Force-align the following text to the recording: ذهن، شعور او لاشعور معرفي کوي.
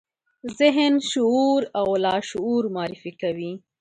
ذهن، 0.59 0.93
شعور 1.11 1.61
او 1.79 1.87
لاشعور 2.03 2.63
معرفي 2.75 3.11
کوي. 3.21 3.51